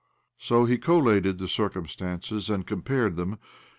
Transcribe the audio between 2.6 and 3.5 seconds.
compared them.